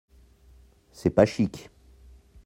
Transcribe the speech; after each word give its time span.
C’est 0.93 1.11
pas 1.11 1.27
chic! 1.27 1.69